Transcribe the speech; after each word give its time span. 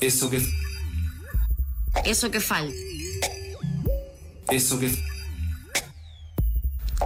Eso 0.00 0.30
que. 0.30 0.46
Eso 2.04 2.30
que 2.30 2.40
falta. 2.40 2.74
Eso 4.50 4.78
que. 4.78 4.96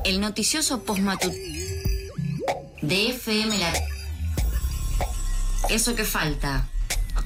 El 0.05 0.21
noticioso 0.21 0.83
postmatut 0.83 1.33
de 2.83 3.09
FM 3.11 3.59
La. 3.59 3.73
Eso 5.71 5.95
que 5.95 6.05
falta. 6.05 6.69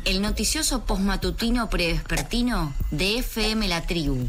El 0.04 0.22
noticioso 0.22 0.84
postmatutino 0.84 1.68
prevespertino 1.68 2.72
de 2.92 3.18
FM 3.18 3.66
La 3.66 3.86
Tribu. 3.86 4.28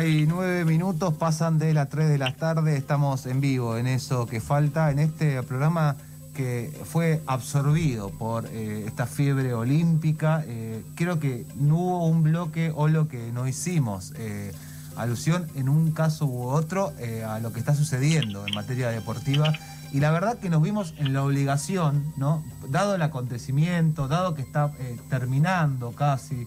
39 0.00 0.64
minutos 0.64 1.12
pasan 1.12 1.58
de 1.58 1.74
las 1.74 1.90
3 1.90 2.08
de 2.08 2.16
la 2.16 2.34
tarde, 2.34 2.74
estamos 2.74 3.26
en 3.26 3.42
vivo 3.42 3.76
en 3.76 3.86
eso 3.86 4.24
que 4.24 4.40
falta, 4.40 4.90
en 4.90 4.98
este 4.98 5.42
programa 5.42 5.94
que 6.32 6.72
fue 6.86 7.22
absorbido 7.26 8.08
por 8.08 8.46
eh, 8.46 8.84
esta 8.86 9.04
fiebre 9.04 9.52
olímpica. 9.52 10.42
Eh, 10.46 10.82
creo 10.94 11.20
que 11.20 11.44
no 11.54 11.76
hubo 11.76 12.06
un 12.06 12.22
bloque 12.22 12.72
o 12.74 12.88
lo 12.88 13.08
que 13.08 13.30
no 13.30 13.46
hicimos. 13.46 14.14
Eh, 14.16 14.54
alusión 14.96 15.46
en 15.54 15.68
un 15.68 15.92
caso 15.92 16.24
u 16.24 16.44
otro 16.44 16.94
a 17.28 17.38
lo 17.40 17.52
que 17.52 17.60
está 17.60 17.74
sucediendo 17.74 18.46
en 18.46 18.54
materia 18.54 18.88
deportiva. 18.88 19.52
Y 19.92 20.00
la 20.00 20.10
verdad 20.12 20.38
que 20.38 20.48
nos 20.48 20.62
vimos 20.62 20.94
en 20.96 21.12
la 21.12 21.22
obligación. 21.22 22.14
Dado 22.70 22.94
el 22.94 23.02
acontecimiento, 23.02 24.08
dado 24.08 24.34
que 24.34 24.40
está 24.40 24.72
terminando 25.10 25.92
casi, 25.92 26.46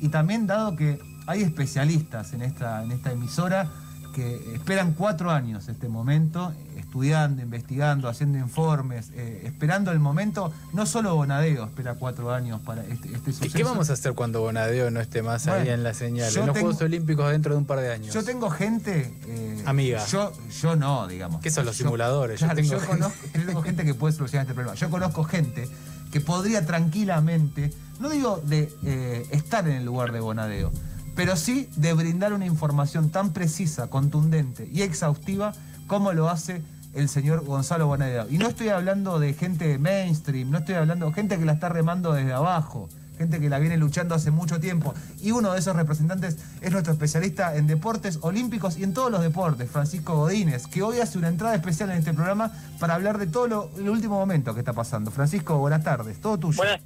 y 0.00 0.08
también 0.08 0.48
dado 0.48 0.74
que 0.74 1.00
hay 1.28 1.42
especialistas 1.42 2.32
en 2.32 2.40
esta, 2.40 2.82
en 2.82 2.90
esta 2.90 3.12
emisora 3.12 3.68
que 4.14 4.54
esperan 4.54 4.94
cuatro 4.94 5.30
años 5.30 5.68
este 5.68 5.86
momento, 5.86 6.54
estudiando, 6.76 7.42
investigando, 7.42 8.08
haciendo 8.08 8.38
informes, 8.38 9.10
eh, 9.14 9.42
esperando 9.44 9.92
el 9.92 9.98
momento. 9.98 10.50
No 10.72 10.86
solo 10.86 11.14
Bonadeo 11.14 11.66
espera 11.66 11.96
cuatro 11.96 12.32
años 12.32 12.62
para 12.62 12.82
este, 12.82 13.14
este 13.14 13.32
suceso. 13.32 13.44
¿Y 13.44 13.50
qué 13.50 13.62
vamos 13.62 13.90
a 13.90 13.92
hacer 13.92 14.14
cuando 14.14 14.40
Bonadeo 14.40 14.90
no 14.90 15.00
esté 15.00 15.22
más 15.22 15.46
ahí 15.46 15.68
en 15.68 15.84
la 15.84 15.92
señal? 15.92 16.34
En 16.34 16.46
los 16.46 16.58
Juegos 16.58 16.80
Olímpicos 16.80 17.30
dentro 17.30 17.52
de 17.52 17.58
un 17.58 17.66
par 17.66 17.80
de 17.80 17.92
años. 17.92 18.14
Yo 18.14 18.24
tengo 18.24 18.48
gente... 18.48 19.14
Eh, 19.26 19.62
Amiga. 19.66 20.04
Yo, 20.06 20.32
yo 20.62 20.76
no, 20.76 21.06
digamos. 21.06 21.42
¿Qué 21.42 21.50
son 21.50 21.66
los 21.66 21.76
simuladores? 21.76 22.40
yo, 22.40 22.48
tengo, 22.54 23.12
tengo 23.32 23.62
gente 23.62 23.84
que 23.84 23.92
puede 23.92 24.14
solucionar 24.14 24.46
este 24.46 24.54
problema. 24.54 24.74
Yo 24.74 24.88
conozco 24.88 25.24
gente 25.24 25.68
que 26.10 26.22
podría 26.22 26.64
tranquilamente, 26.64 27.70
no 28.00 28.08
digo 28.08 28.42
de 28.46 28.72
eh, 28.82 29.26
estar 29.30 29.68
en 29.68 29.74
el 29.74 29.84
lugar 29.84 30.12
de 30.12 30.20
Bonadeo, 30.20 30.72
pero 31.18 31.34
sí 31.34 31.68
de 31.74 31.94
brindar 31.94 32.32
una 32.32 32.46
información 32.46 33.10
tan 33.10 33.32
precisa, 33.32 33.88
contundente 33.88 34.68
y 34.72 34.82
exhaustiva 34.82 35.52
como 35.88 36.12
lo 36.12 36.28
hace 36.28 36.62
el 36.94 37.08
señor 37.08 37.44
Gonzalo 37.44 37.88
Bonadeo. 37.88 38.28
Y 38.30 38.38
no 38.38 38.46
estoy 38.46 38.68
hablando 38.68 39.18
de 39.18 39.34
gente 39.34 39.78
mainstream, 39.78 40.48
no 40.48 40.58
estoy 40.58 40.76
hablando 40.76 41.06
de 41.06 41.12
gente 41.14 41.36
que 41.36 41.44
la 41.44 41.54
está 41.54 41.70
remando 41.70 42.12
desde 42.12 42.32
abajo, 42.32 42.88
gente 43.18 43.40
que 43.40 43.48
la 43.48 43.58
viene 43.58 43.76
luchando 43.78 44.14
hace 44.14 44.30
mucho 44.30 44.60
tiempo. 44.60 44.94
Y 45.20 45.32
uno 45.32 45.54
de 45.54 45.58
esos 45.58 45.74
representantes 45.74 46.36
es 46.60 46.70
nuestro 46.70 46.92
especialista 46.92 47.56
en 47.56 47.66
deportes 47.66 48.20
olímpicos 48.22 48.78
y 48.78 48.84
en 48.84 48.94
todos 48.94 49.10
los 49.10 49.20
deportes, 49.20 49.68
Francisco 49.68 50.14
Godínez, 50.14 50.68
que 50.68 50.84
hoy 50.84 51.00
hace 51.00 51.18
una 51.18 51.26
entrada 51.26 51.56
especial 51.56 51.90
en 51.90 51.96
este 51.96 52.14
programa 52.14 52.52
para 52.78 52.94
hablar 52.94 53.18
de 53.18 53.26
todo 53.26 53.48
lo, 53.48 53.70
el 53.76 53.88
último 53.88 54.20
momento 54.20 54.54
que 54.54 54.60
está 54.60 54.72
pasando. 54.72 55.10
Francisco, 55.10 55.58
buenas 55.58 55.82
tardes, 55.82 56.20
todo 56.20 56.38
tuyo. 56.38 56.58
Buenas 56.58 56.80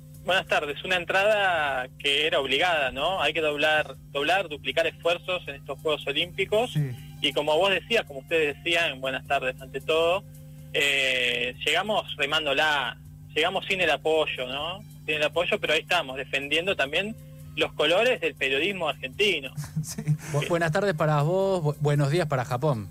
tardes. 0.48 0.82
Una 0.84 0.96
entrada 0.96 1.88
que 1.98 2.26
era 2.26 2.40
obligada, 2.40 2.90
¿no? 2.90 3.20
Hay 3.22 3.32
que 3.32 3.40
doblar, 3.40 3.96
doblar, 4.12 4.48
duplicar 4.48 4.86
esfuerzos 4.86 5.46
en 5.48 5.56
estos 5.56 5.78
Juegos 5.80 6.06
Olímpicos. 6.06 6.74
Y 7.20 7.32
como 7.32 7.56
vos 7.56 7.70
decías, 7.70 8.04
como 8.04 8.20
ustedes 8.20 8.56
decían, 8.56 9.00
buenas 9.00 9.26
tardes 9.26 9.60
ante 9.60 9.80
todo, 9.80 10.24
eh, 10.72 11.54
llegamos 11.64 12.16
remándola, 12.16 12.96
llegamos 13.34 13.64
sin 13.66 13.80
el 13.80 13.90
apoyo, 13.90 14.46
¿no? 14.46 14.80
Sin 15.06 15.16
el 15.16 15.22
apoyo, 15.22 15.58
pero 15.60 15.74
ahí 15.74 15.80
estamos, 15.80 16.16
defendiendo 16.16 16.74
también 16.74 17.14
los 17.54 17.72
colores 17.74 18.20
del 18.20 18.34
periodismo 18.34 18.88
argentino. 18.88 19.52
Buenas 20.48 20.72
tardes 20.72 20.94
para 20.94 21.20
vos, 21.22 21.76
buenos 21.80 22.10
días 22.10 22.26
para 22.26 22.44
Japón. 22.44 22.88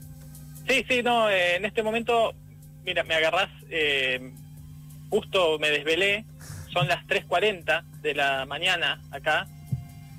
Sí, 0.68 0.86
sí, 0.88 1.02
no, 1.02 1.30
eh, 1.30 1.56
en 1.56 1.66
este 1.66 1.82
momento, 1.82 2.34
mira, 2.86 3.04
me 3.04 3.16
agarrás, 3.16 3.50
eh, 3.72 4.32
justo 5.10 5.58
me 5.60 5.72
desvelé, 5.72 6.24
son 6.72 6.88
las 6.88 7.06
3.40 7.08 7.84
de 8.02 8.16
la 8.16 8.46
mañana 8.46 9.02
acá. 9.12 9.48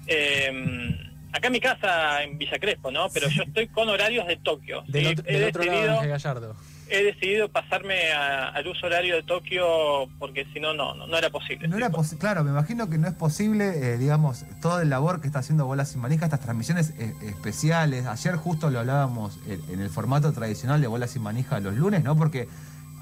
Em, 0.07 0.97
acá 1.33 1.47
en 1.47 1.53
mi 1.53 1.61
casa 1.61 2.23
en 2.23 2.39
Villa 2.39 2.59
Crespo, 2.59 2.91
¿no? 2.91 3.09
Pero 3.13 3.29
yo 3.29 3.43
estoy 3.45 3.69
con 3.69 3.89
horarios 3.89 4.27
de 4.27 4.37
Tokio. 4.37 4.83
Del, 4.89 5.07
otro, 5.09 5.25
he 5.27 5.39
decidido, 5.39 5.87
lado 5.87 6.03
de 6.03 6.09
Gallardo. 6.09 6.57
He 6.89 7.05
decidido 7.05 7.49
pasarme 7.49 8.13
al 8.13 8.67
uso 8.67 8.87
horario 8.87 9.17
de 9.17 9.23
Tokio 9.23 10.09
porque 10.19 10.47
si 10.53 10.61
no, 10.61 10.75
no, 10.75 10.95
no 10.95 11.17
era 11.17 11.31
posible. 11.31 11.69
No 11.69 11.79
era 11.79 11.91
claro, 12.19 12.45
me 12.45 12.51
imagino 12.51 12.91
que 12.91 12.99
no 12.99 13.09
es 13.09 13.15
posible, 13.15 13.95
eh, 13.95 13.97
digamos, 13.97 14.45
todo 14.61 14.81
el 14.81 14.91
labor 14.91 15.23
que 15.23 15.27
está 15.29 15.39
haciendo 15.39 15.65
Bolas 15.65 15.91
Sin 15.91 16.03
Manija, 16.03 16.27
estas 16.27 16.41
transmisiones 16.41 16.91
eh, 16.99 17.15
especiales. 17.23 18.07
Ayer 18.07 18.37
justo 18.37 18.69
lo 18.69 18.81
hablábamos 18.81 19.39
en, 19.47 19.63
en 19.71 19.81
el 19.81 19.89
formato 19.89 20.33
tradicional 20.33 20.83
de 20.83 20.87
Bolas 20.87 21.13
Sin 21.13 21.23
Manija 21.23 21.61
los 21.61 21.75
lunes, 21.75 22.05
¿no? 22.05 22.15
Porque, 22.15 22.47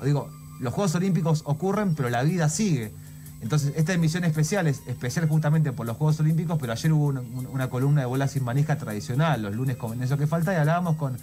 digo, 0.04 0.30
los 0.60 0.72
Juegos 0.72 0.94
Olímpicos 0.94 1.42
ocurren, 1.46 1.96
pero 1.96 2.10
la 2.10 2.22
vida 2.22 2.48
sigue. 2.48 2.92
Entonces, 3.42 3.72
esta 3.76 3.94
emisión 3.94 4.24
especial 4.24 4.66
es 4.66 4.86
especial 4.86 5.26
justamente 5.26 5.72
por 5.72 5.86
los 5.86 5.96
Juegos 5.96 6.20
Olímpicos, 6.20 6.58
pero 6.60 6.72
ayer 6.72 6.92
hubo 6.92 7.06
una, 7.06 7.70
columna 7.70 8.02
de 8.02 8.06
bola 8.06 8.28
sin 8.28 8.44
manija 8.44 8.76
tradicional, 8.76 9.40
los 9.42 9.54
lunes 9.54 9.76
con 9.76 10.02
eso 10.02 10.18
que 10.18 10.26
falta, 10.26 10.52
y 10.52 10.56
hablábamos 10.56 10.96
con, 10.96 11.16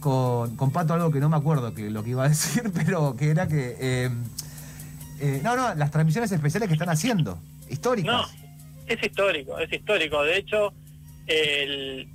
con, 0.00 0.70
Pato 0.70 0.92
algo 0.92 1.10
que 1.10 1.20
no 1.20 1.30
me 1.30 1.36
acuerdo 1.36 1.72
que 1.74 1.90
lo 1.90 2.04
que 2.04 2.10
iba 2.10 2.24
a 2.24 2.28
decir, 2.28 2.70
pero 2.74 3.16
que 3.16 3.30
era 3.30 3.48
que. 3.48 3.76
Eh, 3.80 4.10
eh, 5.20 5.40
no, 5.42 5.56
no, 5.56 5.74
las 5.74 5.90
transmisiones 5.90 6.30
especiales 6.30 6.68
que 6.68 6.74
están 6.74 6.90
haciendo, 6.90 7.38
históricas. 7.68 8.12
No, 8.12 8.24
es 8.86 9.02
histórico, 9.02 9.58
es 9.58 9.72
histórico. 9.72 10.22
De 10.22 10.36
hecho, 10.36 10.72
el, 11.26 12.08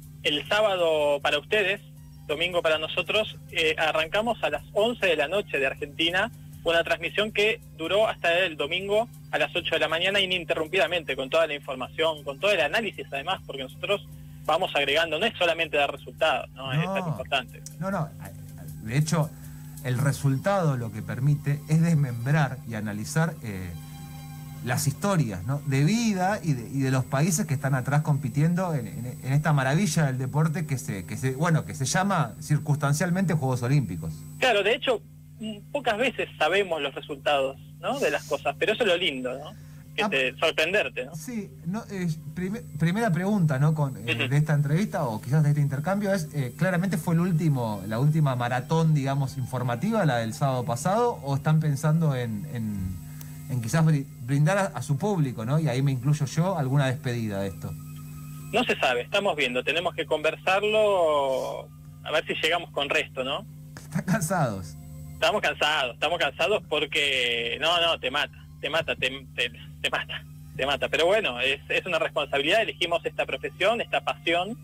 sábado 0.48 1.20
para 1.22 1.40
ustedes, 1.40 1.82
domingo 2.28 2.62
para 2.62 2.78
nosotros, 2.78 3.36
eh, 3.52 3.76
arrancamos 3.78 4.42
a 4.44 4.52
las 4.52 4.64
11 4.74 5.06
de 5.06 5.16
la 5.16 5.28
noche 5.28 5.58
de 5.60 5.66
Argentina 5.66 6.32
una 6.64 6.84
transmisión 6.84 7.32
que 7.32 7.60
duró 7.78 8.08
hasta 8.08 8.40
el 8.40 8.58
domingo 8.58 9.10
a 9.32 9.38
las 9.38 9.56
8 9.56 9.76
de 9.76 9.80
la 9.80 9.88
mañana 9.88 10.20
ininterrumpidamente, 10.20 11.16
con 11.16 11.30
toda 11.30 11.48
la 11.48 11.56
información, 11.56 12.24
con 12.24 12.40
todo 12.40 12.52
el 12.52 12.62
análisis 12.62 13.06
además, 13.12 13.42
porque 13.46 13.64
nosotros 13.64 14.08
vamos 14.46 14.72
agregando, 14.76 15.20
no 15.20 15.26
es 15.26 15.34
solamente 15.38 15.78
dar 15.78 15.92
resultados, 15.92 16.50
¿no? 16.52 16.72
es 16.72 17.08
importante. 17.08 17.62
No, 17.80 17.92
no, 17.92 18.10
de 18.84 18.98
hecho, 18.98 19.30
el 19.84 19.98
resultado 19.98 20.78
lo 20.78 20.92
que 20.92 21.02
permite 21.02 21.60
es 21.68 21.82
desmembrar 21.82 22.58
y 22.68 22.76
analizar 22.76 23.34
eh, 23.44 23.72
las 24.66 24.88
historias 24.88 25.44
¿no? 25.46 25.62
de 25.66 25.84
vida 25.84 26.40
y 26.42 26.54
de, 26.54 26.92
los 26.92 27.06
países 27.06 27.46
que 27.46 27.54
están 27.54 27.76
atrás 27.76 28.02
compitiendo 28.02 28.74
en, 28.74 28.88
en, 28.88 29.34
esta 29.34 29.52
maravilla 29.54 30.06
del 30.06 30.18
deporte 30.18 30.66
que 30.66 30.78
se, 30.78 31.06
que 31.06 31.18
se, 31.18 31.36
bueno, 31.36 31.66
que 31.66 31.76
se 31.76 31.86
llama 31.86 32.34
circunstancialmente 32.40 33.34
Juegos 33.34 33.62
Olímpicos. 33.64 34.14
Claro, 34.40 34.64
de 34.64 34.76
hecho, 34.76 35.02
pocas 35.72 35.98
veces 35.98 36.30
sabemos 36.38 36.82
los 36.82 36.94
resultados 36.94 37.58
¿no? 37.80 38.00
de 38.00 38.12
las 38.12 38.24
cosas, 38.24 38.56
pero 38.58 38.74
eso 38.74 38.84
es 38.84 38.90
lo 38.90 38.98
lindo, 38.98 39.38
¿no? 39.38 39.52
Que 39.96 40.04
ah, 40.04 40.10
te, 40.10 40.36
sorprenderte, 40.38 41.06
¿no? 41.06 41.16
Sí, 41.16 41.52
no, 41.68 41.84
primera 42.80 43.12
pregunta, 43.12 43.60
¿no? 43.60 43.76
Con, 43.76 43.96
eh, 44.08 44.28
de 44.28 44.38
esta 44.38 44.54
entrevista 44.54 45.04
o 45.04 45.22
quizás 45.22 45.44
de 45.44 45.50
este 45.50 45.62
intercambio 45.62 46.12
es, 46.12 46.30
eh, 46.34 46.52
claramente 46.58 46.98
fue 46.98 47.14
el 47.14 47.20
último, 47.20 47.84
la 47.88 48.00
última 48.00 48.36
maratón, 48.36 48.96
digamos, 48.96 49.38
informativa, 49.38 50.04
la 50.06 50.18
del 50.18 50.34
sábado 50.34 50.66
pasado, 50.66 51.20
o 51.22 51.36
están 51.36 51.60
pensando 51.60 52.16
en, 52.16 52.48
en, 52.54 53.62
quizás 53.62 53.86
brindar 54.22 54.72
a, 54.74 54.82
su 54.82 54.98
público, 54.98 55.46
¿no? 55.46 55.60
Y 55.60 55.68
ahí 55.68 55.84
me 55.84 55.92
incluyo 55.92 56.26
yo, 56.26 56.58
alguna 56.58 56.88
despedida 56.88 57.42
de 57.42 57.50
esto. 57.50 57.72
No 58.52 58.64
se 58.64 58.76
sabe, 58.78 59.02
estamos 59.02 59.36
viendo, 59.36 59.64
tenemos 59.64 59.94
que 59.94 60.08
conversarlo, 60.08 61.70
a 62.04 62.12
ver 62.12 62.26
si 62.26 62.34
llegamos 62.42 62.72
con 62.72 62.90
resto, 62.90 63.24
¿no? 63.24 63.46
Están 63.80 64.06
cansados. 64.06 64.76
Estamos 65.24 65.42
cansados, 65.42 65.94
estamos 65.94 66.20
cansados 66.20 66.62
porque 66.68 67.58
no, 67.62 67.80
no, 67.80 67.98
te 67.98 68.12
mata, 68.12 68.46
te 68.60 68.70
mata, 68.70 68.94
te, 68.94 69.26
te, 69.34 69.90
mata, 69.90 70.22
te 70.58 70.66
mata. 70.66 70.90
Pero 70.90 71.06
bueno, 71.06 71.40
es, 71.40 71.62
es, 71.70 71.86
una 71.86 71.98
responsabilidad, 71.98 72.62
elegimos 72.62 73.06
esta 73.06 73.26
profesión, 73.26 73.80
esta 73.80 74.02
pasión 74.02 74.58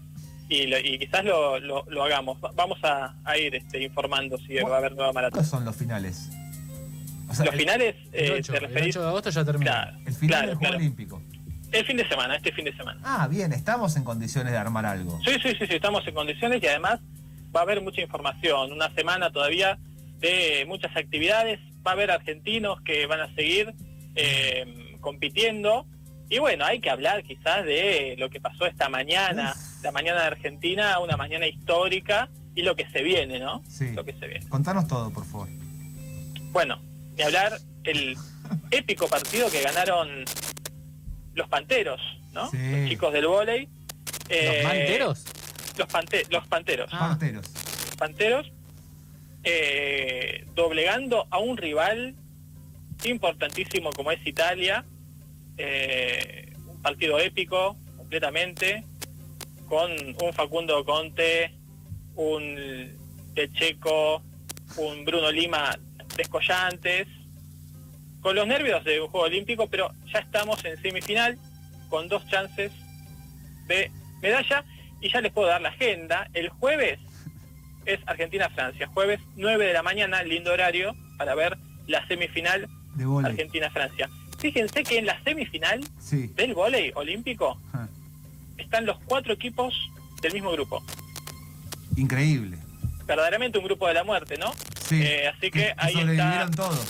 y, 0.49 0.63
y 0.75 0.99
quizás 0.99 1.23
lo, 1.23 1.61
lo, 1.61 2.03
hagamos. 2.03 2.41
Vamos 2.55 2.77
a, 2.83 3.15
ir 3.37 3.55
este, 3.55 3.81
informando 3.81 4.37
si 4.39 4.55
va 4.55 4.75
a 4.75 4.77
haber 4.79 4.97
nueva 4.97 5.13
maratón. 5.13 5.37
¿Cuáles 5.37 5.49
son 5.49 5.63
los 5.63 5.77
finales? 5.77 6.29
los 7.29 7.55
finales, 7.55 7.95
el 8.11 8.31
8, 8.33 8.53
eh, 8.55 8.91
de 8.91 8.99
agosto 8.99 9.29
ya 9.29 9.45
termina. 9.45 9.97
el 10.05 10.13
final 10.13 10.45
del 10.45 10.55
Juego 10.55 10.75
Olímpico. 10.75 11.21
El 11.71 11.85
fin 11.85 11.95
de 11.95 12.09
semana, 12.09 12.35
este 12.35 12.51
fin 12.51 12.65
de 12.65 12.75
semana. 12.75 12.99
Ah, 13.05 13.29
bien, 13.29 13.53
estamos 13.53 13.95
en 13.95 14.03
condiciones 14.03 14.51
de 14.51 14.57
armar 14.57 14.85
algo. 14.85 15.21
Sí, 15.23 15.35
sí, 15.41 15.55
sí, 15.57 15.67
sí, 15.67 15.75
estamos 15.75 16.05
en 16.05 16.13
condiciones 16.13 16.61
y 16.61 16.67
además 16.67 16.99
va 17.55 17.61
a 17.61 17.63
haber 17.63 17.81
mucha 17.81 18.01
información. 18.01 18.73
Una 18.73 18.93
semana 18.93 19.31
todavía 19.31 19.79
de 20.19 20.65
muchas 20.67 20.95
actividades. 20.95 21.59
Va 21.85 21.91
a 21.91 21.93
haber 21.93 22.11
argentinos 22.11 22.81
que 22.81 23.05
van 23.05 23.21
a 23.21 23.33
seguir 23.35 23.73
eh, 24.15 24.95
compitiendo. 25.01 25.85
Y 26.29 26.37
bueno, 26.39 26.65
hay 26.65 26.79
que 26.79 26.89
hablar 26.89 27.23
quizás 27.23 27.65
de 27.65 28.15
lo 28.19 28.29
que 28.29 28.39
pasó 28.39 28.65
esta 28.67 28.87
mañana, 28.89 29.55
la 29.81 29.91
mañana 29.91 30.21
de 30.21 30.27
Argentina, 30.27 30.99
una 30.99 31.17
mañana 31.17 31.47
histórica 31.47 32.29
y 32.53 32.61
lo 32.61 32.75
que 32.75 32.87
se 32.89 33.01
viene, 33.01 33.39
¿no? 33.39 33.63
Sí. 33.67 33.91
Lo 33.93 34.03
que 34.05 34.13
se 34.13 34.27
viene. 34.27 34.47
Contanos 34.47 34.87
todo, 34.87 35.11
por 35.11 35.25
favor. 35.25 35.47
Bueno, 36.51 36.79
de 37.15 37.23
hablar 37.23 37.57
el 37.83 38.15
épico 38.71 39.07
partido 39.07 39.49
que 39.49 39.61
ganaron 39.61 40.25
los 41.33 41.47
Panteros, 41.47 42.01
¿no? 42.33 42.49
Sí. 42.51 42.57
Los 42.57 42.89
chicos 42.89 43.13
del 43.13 43.25
vóley. 43.27 43.67
Eh, 44.29 44.61
¿Los 44.61 44.63
manteros? 44.65 45.25
Los, 45.77 45.87
pante- 45.87 46.25
los 46.29 46.47
Panteros. 46.47 46.89
Ah. 46.93 47.09
Parteros. 47.09 47.45
Panteros, 47.97 48.51
eh, 49.43 50.45
doblegando 50.53 51.27
a 51.29 51.39
un 51.39 51.57
rival 51.57 52.15
importantísimo 53.03 53.91
como 53.91 54.11
es 54.11 54.25
Italia, 54.25 54.85
eh, 55.57 56.53
un 56.67 56.81
partido 56.81 57.19
épico 57.19 57.77
completamente, 57.97 58.83
con 59.67 59.91
un 59.91 60.33
Facundo 60.33 60.83
Conte, 60.83 61.53
un 62.15 62.55
De 63.33 63.49
Checo, 63.53 64.21
un 64.77 65.05
Bruno 65.05 65.31
Lima 65.31 65.77
descollantes, 66.17 67.07
con 68.21 68.35
los 68.35 68.45
nervios 68.45 68.83
de 68.83 68.99
un 68.99 69.07
juego 69.07 69.27
olímpico, 69.27 69.67
pero 69.67 69.93
ya 70.11 70.19
estamos 70.19 70.63
en 70.65 70.81
semifinal 70.81 71.37
con 71.89 72.09
dos 72.09 72.27
chances 72.27 72.71
de 73.67 73.91
medalla 74.21 74.65
y 75.01 75.09
ya 75.09 75.21
les 75.21 75.31
puedo 75.31 75.47
dar 75.47 75.61
la 75.61 75.69
agenda. 75.69 76.29
El 76.33 76.49
jueves 76.49 76.99
es 77.93 77.99
Argentina-Francia. 78.07 78.87
Jueves 78.93 79.19
9 79.35 79.65
de 79.67 79.73
la 79.73 79.83
mañana, 79.83 80.23
lindo 80.23 80.51
horario 80.53 80.95
para 81.17 81.35
ver 81.35 81.57
la 81.87 82.05
semifinal 82.07 82.67
De. 82.95 83.05
Argentina-Francia. 83.27 84.09
Fíjense 84.37 84.83
que 84.83 84.97
en 84.99 85.05
la 85.05 85.21
semifinal 85.23 85.81
Sí. 85.99 86.27
del 86.35 86.53
vóley 86.53 86.91
olímpico 86.95 87.59
Ah, 87.73 87.87
están 88.57 88.85
los 88.85 88.97
cuatro 89.05 89.33
equipos 89.33 89.73
del 90.21 90.33
mismo 90.33 90.51
grupo. 90.51 90.83
Increíble. 91.97 92.57
Verdaderamente 93.05 93.57
un 93.57 93.65
grupo 93.65 93.87
de 93.87 93.93
la 93.95 94.03
muerte, 94.03 94.37
¿no? 94.37 94.53
Sí. 94.87 95.01
Eh, 95.01 95.27
así 95.27 95.49
que 95.51 95.73
ahí 95.77 95.93
sobrevivieron 95.93 96.49
está. 96.49 96.63
todos. 96.63 96.87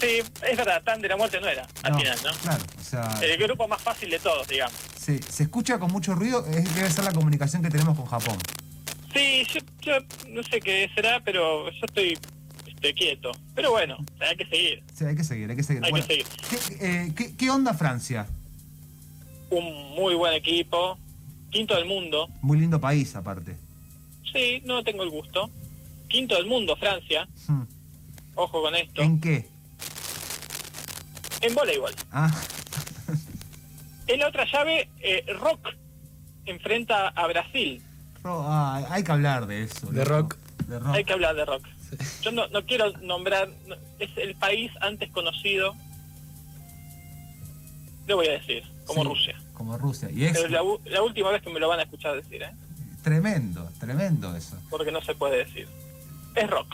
Sí, 0.00 0.22
es 0.48 0.56
verdad, 0.56 0.82
tan 0.82 1.00
de 1.02 1.08
la 1.08 1.16
muerte 1.16 1.38
no 1.40 1.46
era 1.46 1.66
al 1.82 1.92
No, 1.92 1.98
final, 1.98 2.18
¿no? 2.24 2.32
Claro, 2.38 2.64
o 2.78 2.82
sea, 2.82 3.18
El 3.22 3.36
grupo 3.36 3.68
más 3.68 3.82
fácil 3.82 4.08
de 4.10 4.18
todos, 4.18 4.46
digamos. 4.48 4.74
sí, 4.98 5.20
se 5.28 5.42
escucha 5.42 5.78
con 5.78 5.90
mucho 5.92 6.14
ruido, 6.14 6.46
es, 6.46 6.74
debe 6.74 6.88
ser 6.90 7.04
la 7.04 7.12
comunicación 7.12 7.62
que 7.62 7.68
tenemos 7.70 7.96
con 7.96 8.06
Japón. 8.06 8.38
Sí, 9.12 9.44
yo, 9.52 9.60
yo 9.80 9.92
no 10.30 10.42
sé 10.42 10.60
qué 10.60 10.88
será, 10.94 11.20
pero 11.24 11.70
yo 11.70 11.84
estoy, 11.86 12.18
estoy 12.66 12.92
quieto. 12.94 13.32
Pero 13.54 13.72
bueno, 13.72 13.96
hay 14.20 14.36
que 14.36 14.46
seguir, 14.46 14.82
Sí, 14.94 15.04
hay 15.04 15.16
que 15.16 15.24
seguir, 15.24 15.50
hay 15.50 15.56
que 15.56 15.62
seguir. 15.62 15.84
hay 15.84 15.90
Bueno, 15.90 16.06
que 16.06 16.12
seguir. 16.24 16.26
¿qué, 16.78 16.86
eh, 17.06 17.12
qué- 17.16 17.36
qué 17.36 17.50
onda 17.50 17.74
Francia? 17.74 18.26
Un 19.50 19.94
muy 19.96 20.14
buen 20.14 20.32
equipo, 20.34 20.96
quinto 21.50 21.74
del 21.74 21.86
mundo. 21.86 22.28
Muy 22.42 22.58
lindo 22.60 22.80
país, 22.80 23.14
aparte. 23.16 23.56
Sí, 24.32 24.62
no 24.64 24.84
tengo 24.84 25.02
el 25.02 25.10
gusto. 25.10 25.50
Quinto 26.08 26.36
del 26.36 26.46
mundo, 26.46 26.76
Francia. 26.76 27.28
Hmm. 27.48 27.62
Ojo 28.36 28.62
con 28.62 28.74
esto. 28.76 29.02
¿En 29.02 29.20
qué? 29.20 29.46
En 31.40 31.54
voleibol. 31.54 31.92
Ah, 32.12 32.30
En 34.06 34.18
la 34.20 34.28
otra 34.28 34.44
llave, 34.50 34.88
eh, 35.00 35.24
Rock 35.38 35.68
enfrenta 36.44 37.08
a 37.08 37.26
Brasil. 37.28 37.82
Ah, 38.24 38.82
hay 38.90 39.02
que 39.04 39.12
hablar 39.12 39.46
de 39.46 39.62
eso. 39.64 39.86
De 39.88 40.04
rock. 40.04 40.36
De 40.68 40.78
rock. 40.78 40.94
Hay 40.94 41.04
que 41.04 41.12
hablar 41.12 41.34
de 41.34 41.44
Rock. 41.44 41.64
Yo 42.22 42.30
no, 42.30 42.46
no 42.48 42.64
quiero 42.64 42.92
nombrar, 42.98 43.48
no- 43.66 43.74
es 43.98 44.10
el 44.16 44.36
país 44.36 44.70
antes 44.80 45.10
conocido, 45.10 45.74
le 48.06 48.14
voy 48.14 48.28
a 48.28 48.32
decir, 48.32 48.62
como 48.86 49.02
Sí, 49.02 49.08
Rusia. 49.08 49.40
Como 49.54 49.78
Rusia. 49.78 50.08
Y 50.12 50.24
es 50.24 50.32
Pero 50.32 50.46
es 50.46 50.52
la, 50.92 51.02
última 51.02 51.30
vez 51.30 51.42
que 51.42 51.50
me 51.50 51.58
lo 51.60 51.68
van 51.68 51.80
a 51.80 51.82
escuchar 51.82 52.14
decir, 52.16 52.42
¿eh? 52.42 52.50
tremendo, 53.02 53.68
tremendo 53.80 54.34
eso. 54.36 54.56
porque 54.68 54.92
no 54.92 55.00
se 55.02 55.14
puede 55.14 55.38
decir. 55.44 55.66
Es 56.34 56.48
Rock. 56.48 56.68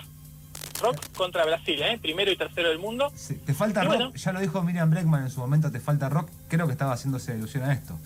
Rock 0.83 0.99
contra 1.17 1.45
Brasil, 1.47 1.81
¿eh? 1.83 1.99
Primero 2.01 2.31
y 2.31 2.37
tercero 2.37 2.69
del 2.69 2.79
mundo. 2.79 3.11
Sí, 3.17 3.35
te 3.37 3.55
falta 3.55 3.83
Y 3.83 3.87
rock, 3.87 3.95
bueno. 3.97 4.13
ya 4.15 4.33
lo 4.33 4.41
dijo 4.41 4.63
Miriam 4.63 4.91
Breckman 4.91 5.23
en 5.23 5.31
su 5.31 5.41
momento, 5.41 5.73
te 5.73 5.81
falta 5.81 6.11
rock. 6.11 6.29
Creo 6.49 6.67
que 6.67 6.73
estaba 6.73 6.93
haciéndose 6.93 7.33
alusión 7.33 7.65
a 7.65 7.73
esto. 7.73 7.99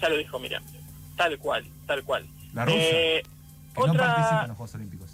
Ya 0.00 0.10
lo 0.10 0.16
dijo 0.18 0.38
Miriam. 0.38 0.62
Tal 1.16 1.38
cual, 1.38 1.64
tal 1.86 2.04
cual. 2.04 2.26
La 2.54 2.64
rusa, 2.64 2.78
Eh, 2.80 3.22
que 3.74 3.86
no 3.86 3.94
participa 3.94 4.42
en 4.42 4.48
los 4.48 4.56
Juegos 4.56 4.74
Olímpicos. 4.74 5.10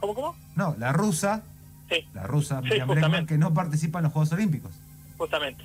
¿Cómo, 0.00 0.14
cómo? 0.14 0.36
No, 0.56 0.74
la 0.78 0.92
rusa, 0.92 1.42
Sí, 1.90 2.06
la 2.14 2.22
rusa 2.22 2.60
Sí, 2.60 2.68
Miriam 2.68 2.88
Breckman, 2.88 3.26
que 3.26 3.36
no 3.36 3.52
participa 3.52 3.98
en 3.98 4.04
los 4.04 4.12
Juegos 4.12 4.32
Olímpicos. 4.32 4.72
justamente. 5.18 5.64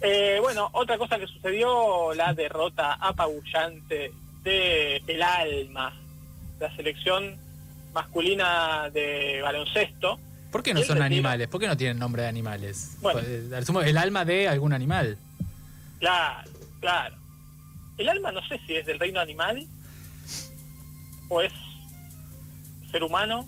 Eh, 0.00 0.38
bueno, 0.42 0.68
otra 0.72 0.98
cosa 0.98 1.18
que 1.18 1.26
sucedió, 1.26 2.12
la 2.14 2.34
derrota 2.34 2.94
apabullante 2.94 4.12
de 4.42 4.96
el 5.06 5.22
alma, 5.22 5.92
la 6.60 6.74
selección 6.76 7.36
masculina 7.94 8.90
de 8.92 9.40
baloncesto. 9.42 10.18
¿Por 10.50 10.62
qué 10.62 10.74
no 10.74 10.78
¿Quién 10.80 10.86
son 10.88 10.96
retira? 10.96 11.06
animales? 11.06 11.48
¿Por 11.48 11.60
qué 11.60 11.68
no 11.68 11.76
tienen 11.76 11.98
nombre 11.98 12.22
de 12.22 12.28
animales? 12.28 12.96
Bueno. 13.00 13.20
Pues, 13.20 13.86
el 13.86 13.96
alma 13.98 14.24
de 14.24 14.48
algún 14.48 14.72
animal. 14.72 15.16
Claro, 16.00 16.50
claro. 16.80 17.14
El 17.96 18.08
alma 18.08 18.32
no 18.32 18.46
sé 18.48 18.60
si 18.66 18.74
es 18.74 18.86
del 18.86 18.98
reino 18.98 19.20
animal 19.20 19.66
o 21.28 21.40
es 21.40 21.52
ser 22.90 23.02
humano. 23.02 23.46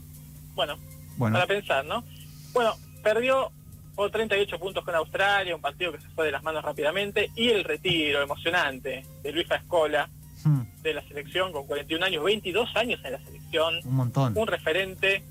Bueno, 0.54 0.76
Bueno, 1.16 1.34
para 1.34 1.46
pensar, 1.46 1.84
¿no? 1.84 2.04
Bueno, 2.52 2.74
perdió 3.02 3.50
por 3.94 4.10
38 4.10 4.58
puntos 4.58 4.84
con 4.84 4.94
Australia, 4.94 5.54
un 5.54 5.62
partido 5.62 5.92
que 5.92 6.00
se 6.00 6.08
fue 6.10 6.26
de 6.26 6.32
las 6.32 6.42
manos 6.42 6.62
rápidamente, 6.64 7.30
y 7.34 7.48
el 7.48 7.64
retiro 7.64 8.22
emocionante 8.22 9.04
de 9.22 9.32
Luis 9.32 9.50
Escola 9.50 10.08
hmm, 10.44 10.60
de 10.82 10.94
la 10.94 11.02
selección 11.08 11.52
con 11.52 11.66
41 11.66 12.04
años, 12.04 12.24
22 12.24 12.76
años 12.76 13.00
en 13.04 13.12
la 13.12 13.24
selección, 13.24 13.74
un 13.84 13.94
montón. 13.94 14.32
un 14.36 14.46
referente 14.46 15.24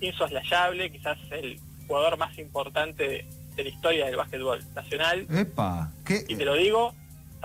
insoslayable, 0.00 0.90
quizás 0.92 1.18
el 1.30 1.58
jugador 1.86 2.16
más 2.18 2.36
importante 2.38 3.08
de, 3.08 3.26
de 3.56 3.62
la 3.64 3.68
historia 3.68 4.06
del 4.06 4.16
básquetbol 4.16 4.60
nacional, 4.74 5.26
Epa, 5.30 5.90
¿qué? 6.04 6.24
y 6.28 6.36
te 6.36 6.44
lo 6.44 6.54
digo 6.54 6.94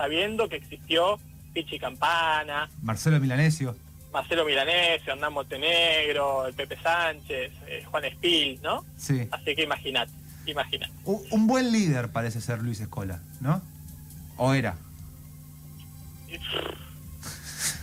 sabiendo 0.00 0.48
que 0.48 0.56
existió 0.56 1.20
Pichi 1.52 1.78
Campana, 1.78 2.70
Marcelo 2.80 3.20
Milanesio. 3.20 3.76
Marcelo 4.14 4.46
Milanese, 4.46 5.10
Hernán 5.10 5.32
Montenegro, 5.34 6.46
el 6.46 6.54
Pepe 6.54 6.76
Sánchez, 6.82 7.52
eh, 7.66 7.84
Juan 7.90 8.06
Espil, 8.06 8.58
¿no? 8.62 8.84
Sí. 8.96 9.28
Así 9.30 9.54
que 9.54 9.62
imagínate, 9.64 10.10
imagínate. 10.46 10.90
Un 11.04 11.46
buen 11.46 11.70
líder 11.70 12.08
parece 12.10 12.40
ser 12.40 12.60
Luis 12.62 12.80
Escola, 12.80 13.20
¿no? 13.40 13.60
¿O 14.38 14.54
era? 14.54 14.74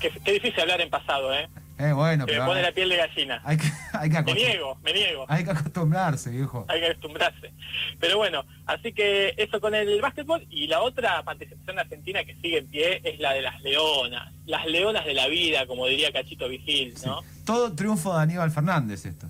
Qué, 0.02 0.12
qué 0.24 0.32
difícil 0.32 0.60
hablar 0.60 0.82
en 0.82 0.90
pasado, 0.90 1.32
¿eh? 1.34 1.48
Eh, 1.78 1.92
bueno, 1.92 2.26
Se 2.26 2.32
me 2.32 2.38
pero 2.38 2.46
pone 2.48 2.62
la 2.64 2.72
piel 2.72 2.90
de 2.90 2.98
gallina. 2.98 3.42
hay 3.46 3.58
que, 3.58 3.72
hay, 4.02 4.10
que 4.10 4.22
Me 4.22 4.34
niego, 4.34 4.78
me 4.84 4.94
niego. 4.94 5.26
hay 5.28 5.44
que 5.44 5.52
acostumbrarse, 5.52 6.30
viejo. 6.30 6.66
Hay 6.68 6.80
que 6.80 6.88
acostumbrarse. 6.88 7.52
Pero 8.00 8.18
bueno, 8.18 8.46
así 8.66 8.94
que 8.94 9.34
eso 9.38 9.60
con 9.60 9.76
el 9.76 10.02
básquetbol. 10.02 10.46
Y 10.50 10.68
la 10.68 10.82
otra 10.82 11.24
participación 11.24 11.80
argentina 11.80 12.24
que 12.24 12.36
sigue 12.36 12.60
en 12.60 12.68
pie 12.68 13.02
es 13.04 13.20
la 13.20 13.34
de 13.34 13.42
las 13.42 13.62
leonas. 13.62 14.34
Las 14.46 14.66
leonas 14.66 15.06
de 15.06 15.14
la 15.14 15.28
vida, 15.28 15.66
como 15.68 15.88
diría 15.88 16.12
Cachito 16.12 16.48
Vigil, 16.48 16.94
¿no? 17.06 17.22
Sí. 17.22 17.28
Todo 17.46 17.74
triunfo 17.74 18.16
de 18.16 18.24
Aníbal 18.24 18.52
Fernández 18.52 19.06
esto. 19.06 19.28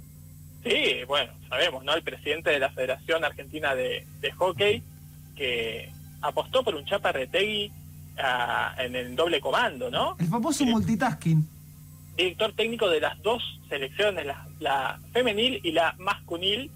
Sí, 0.64 1.04
bueno, 1.08 1.32
sabemos, 1.50 1.84
¿no? 1.84 1.94
El 1.94 2.04
presidente 2.04 2.50
de 2.50 2.60
la 2.60 2.70
Federación 2.72 3.24
Argentina 3.24 3.74
de, 3.74 4.06
de 4.20 4.32
Hockey, 4.34 4.84
que 5.36 5.90
apostó 6.22 6.64
por 6.64 6.76
un 6.76 6.86
Chapa 6.86 7.12
Retegui 7.12 7.72
ah, 8.18 8.76
en 8.80 8.96
el 8.96 9.16
doble 9.16 9.40
comando, 9.40 9.90
¿no? 9.90 10.16
El 10.20 10.28
famoso 10.28 10.66
multitasking. 10.66 11.48
Director 12.18 12.52
técnico 12.54 12.90
de 12.90 13.00
las 13.00 13.22
dos 13.22 13.44
selecciones, 13.70 14.26
la, 14.26 14.48
la 14.60 15.00
femenil 15.14 15.62
y 15.64 15.72
la 15.72 15.94
masculil 16.00 16.72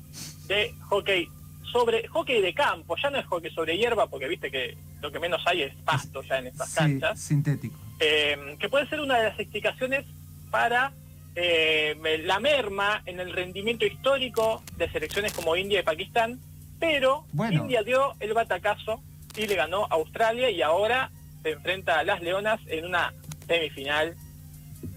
de 0.47 0.73
hockey 0.89 1.27
sobre 1.71 2.07
hockey 2.09 2.41
de 2.41 2.53
campo, 2.53 2.95
ya 3.01 3.09
no 3.09 3.17
es 3.17 3.25
hockey 3.25 3.49
sobre 3.51 3.77
hierba, 3.77 4.07
porque 4.07 4.27
viste 4.27 4.51
que 4.51 4.77
lo 5.01 5.11
que 5.11 5.19
menos 5.19 5.41
hay 5.47 5.63
es 5.63 5.73
pasto 5.85 6.21
ya 6.23 6.37
en 6.39 6.47
estas 6.47 6.69
Sí, 6.69 6.75
canchas. 6.75 7.19
sintético. 7.19 7.75
eh, 7.99 8.55
que 8.59 8.67
puede 8.69 8.87
ser 8.87 8.99
una 8.99 9.17
de 9.17 9.23
las 9.29 9.39
explicaciones 9.39 10.05
para 10.51 10.91
eh, 11.35 11.95
la 12.25 12.39
merma 12.39 13.01
en 13.05 13.19
el 13.21 13.31
rendimiento 13.31 13.85
histórico 13.85 14.61
de 14.75 14.91
selecciones 14.91 15.31
como 15.33 15.55
India 15.55 15.79
y 15.79 15.83
Pakistán, 15.83 16.39
pero 16.79 17.25
Bueno. 17.31 17.61
India 17.63 17.83
dio 17.83 18.13
el 18.19 18.33
batacazo 18.33 19.01
y 19.37 19.47
le 19.47 19.55
ganó 19.55 19.85
a 19.85 19.95
Australia 19.95 20.49
y 20.49 20.61
ahora 20.61 21.09
se 21.41 21.51
enfrenta 21.51 21.99
a 21.99 22.03
las 22.03 22.21
Leonas 22.21 22.59
en 22.67 22.85
una 22.85 23.13
semifinal 23.47 24.15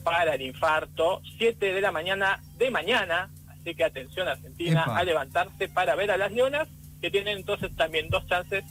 para 0.02 0.34
el 0.34 0.42
infarto, 0.42 1.22
7 1.38 1.72
de 1.72 1.80
la 1.80 1.90
mañana 1.92 2.40
de 2.58 2.70
mañana, 2.70 3.30
así 3.48 3.74
que 3.74 3.84
atención 3.84 4.28
Argentina 4.28 4.82
Epa. 4.82 4.98
a 4.98 5.04
levantarse 5.04 5.68
para 5.68 5.94
ver 5.94 6.10
a 6.10 6.16
las 6.16 6.32
Leonas, 6.32 6.68
que 7.00 7.10
tienen 7.10 7.38
entonces 7.38 7.74
también 7.76 8.08
dos 8.10 8.26
chances 8.26 8.64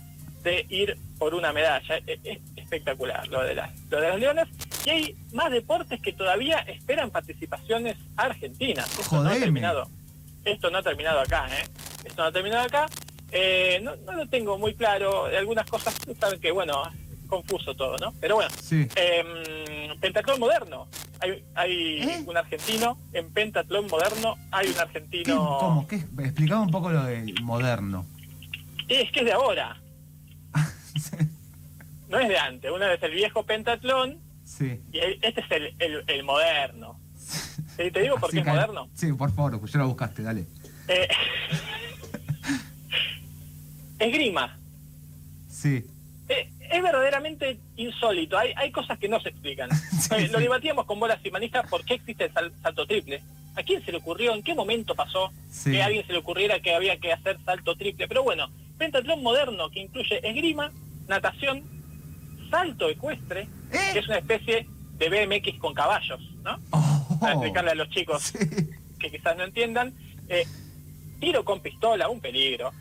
de 0.44 0.66
ir 0.70 0.98
por 1.18 1.34
una 1.34 1.54
medalla. 1.54 1.98
Es, 2.06 2.20
es 2.24 2.40
espectacular 2.56 3.28
lo 3.30 3.42
de, 3.44 3.56
las, 3.56 3.72
lo 3.90 4.02
de 4.02 4.10
las 4.10 4.20
Leonas. 4.20 4.48
Y 4.86 4.90
hay 4.90 5.16
más 5.32 5.50
deportes 5.52 6.02
que 6.02 6.12
todavía 6.14 6.60
esperan 6.60 7.10
participaciones 7.12 7.96
argentinas. 8.18 8.88
Esto 9.00 9.24
no 9.24 9.30
ha 9.30 9.34
terminado. 9.36 9.88
Esto 10.44 10.70
no 10.70 10.80
ha 10.80 10.84
terminado 10.84 11.22
acá, 11.22 11.48
¿eh? 11.58 11.64
Esto 12.04 12.22
no 12.22 12.28
ha 12.28 12.32
terminado 12.32 12.64
acá. 12.64 12.86
Eh, 13.32 13.80
no, 13.82 13.96
no 13.98 14.12
lo 14.12 14.28
tengo 14.28 14.58
muy 14.58 14.74
claro. 14.76 15.26
Algunas 15.26 15.66
cosas, 15.70 15.96
saben 16.20 16.40
que, 16.42 16.52
bueno, 16.52 16.84
confuso 17.28 17.74
todo, 17.76 17.96
¿no? 17.98 18.14
Pero 18.20 18.36
bueno, 18.36 18.52
Sí. 18.62 18.86
eh, 18.98 19.24
Pentaclón 20.04 20.38
moderno. 20.38 20.88
Hay, 21.22 21.46
hay 21.56 22.02
¿Eh? 22.02 22.24
un 22.26 22.36
argentino 22.36 22.98
en 23.14 23.32
pentatlón 23.32 23.88
moderno, 23.88 24.36
hay 24.52 24.68
un 24.68 24.78
argentino... 24.78 25.58
¿Cómo? 25.62 25.88
¿Qué? 25.88 25.96
Explicame 25.96 26.64
un 26.64 26.72
poco 26.72 26.92
lo 26.92 27.06
de 27.06 27.34
moderno. 27.42 28.06
Es 28.90 29.10
que 29.14 29.22
es 29.22 29.26
de 29.26 29.32
ahora. 29.32 29.82
No 32.10 32.20
es 32.20 32.28
de 32.28 32.38
antes. 32.38 32.70
Una 32.70 32.90
vez 32.90 33.02
el 33.02 33.12
viejo 33.12 33.44
pentatlón 33.44 34.20
sí. 34.44 34.80
y 34.92 35.00
este 35.00 35.42
es 35.42 35.52
el, 35.80 36.04
el, 36.06 36.24
moderno. 36.24 37.00
¿Te 37.78 37.90
digo 37.90 38.18
por 38.18 38.30
qué 38.30 38.42
es 38.42 38.46
moderno? 38.46 38.88
Sí, 38.94 39.12
por 39.14 39.34
favor, 39.34 39.60
pues 39.60 39.72
ya 39.72 39.80
lo 39.80 39.88
buscaste, 39.88 40.22
dale. 40.22 40.46
Eh, 40.90 41.08
esgrima. 44.00 44.60
Sí. 45.50 45.84
Eh, 46.30 46.52
es 46.74 46.82
verdaderamente 46.82 47.60
insólito. 47.76 48.38
Hay, 48.38 48.54
hay 48.56 48.72
cosas 48.72 48.98
que 48.98 49.08
no 49.08 49.20
se 49.22 49.30
explican. 49.30 49.70
Lo 50.32 50.40
debatíamos 50.40 50.86
con 50.86 51.00
bolas 51.00 51.20
y 51.24 51.30
manijas 51.30 51.70
por 51.70 51.86
qué 51.86 51.96
existe 51.96 52.26
el 52.26 52.52
salto 52.62 52.86
triple. 52.88 53.22
¿A 53.56 53.62
quién 53.62 53.86
se 53.86 53.92
le 53.92 54.00
ocurrió? 54.00 54.34
¿En 54.34 54.42
qué 54.42 54.56
momento 54.56 54.96
pasó 54.96 55.32
que 55.64 55.82
a 55.82 55.86
alguien 55.86 56.06
se 56.08 56.14
le 56.14 56.20
ocurriera 56.20 56.60
que 56.60 56.74
había 56.74 56.98
que 56.98 57.14
hacer 57.14 57.38
salto 57.46 57.76
triple? 57.76 58.08
Pero 58.08 58.24
bueno, 58.24 58.50
pentatlón 58.80 59.22
moderno 59.22 59.70
que 59.70 59.82
incluye 59.82 60.28
esgrima, 60.28 60.72
natación, 61.08 61.64
salto 62.50 62.90
ecuestre, 62.90 63.42
¿Eh? 63.72 63.90
que 63.94 64.00
es 64.00 64.08
una 64.08 64.18
especie 64.18 64.68
de 64.98 65.10
BMX 65.10 65.60
con 65.60 65.76
caballos, 65.76 66.20
¿no? 66.44 66.58
Oh. 66.72 67.18
Para 67.20 67.34
explicarle 67.34 67.72
a 67.72 67.76
los 67.76 67.90
chicos 67.90 68.34
que 69.00 69.12
quizás 69.12 69.38
no 69.38 69.44
entiendan. 69.44 69.94
Eh, 70.28 70.48
tiro 71.20 71.46
con 71.46 71.60
pistola, 71.60 72.10
un 72.10 72.20
peligro 72.20 72.72